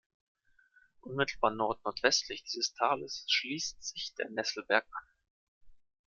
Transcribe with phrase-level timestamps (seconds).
[1.01, 5.07] Unmittelbar nordnordwestlich dieses Tales schließt sich der Nesselberg an.